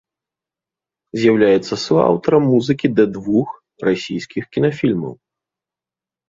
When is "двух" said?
3.19-3.47